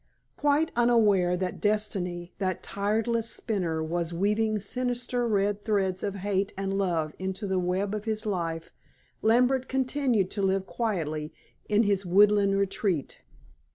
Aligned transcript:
Quite 0.35 0.71
unaware 0.75 1.37
that 1.37 1.61
Destiny, 1.61 2.33
that 2.39 2.63
tireless 2.63 3.29
spinner, 3.29 3.83
was 3.83 4.11
weaving 4.13 4.57
sinister 4.57 5.27
red 5.27 5.63
threads 5.63 6.01
of 6.01 6.15
hate 6.15 6.51
and 6.57 6.75
love 6.75 7.13
into 7.19 7.45
the 7.45 7.59
web 7.59 7.93
of 7.93 8.05
his 8.05 8.25
life, 8.25 8.73
Lambert 9.21 9.67
continued 9.69 10.31
to 10.31 10.41
live 10.41 10.65
quietly 10.65 11.35
in 11.69 11.83
his 11.83 12.03
woodland 12.03 12.57
retreat. 12.57 13.21